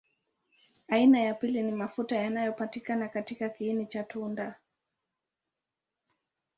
[0.87, 4.55] Aina ya pili ni mafuta yanapatikana katika kiini cha tunda.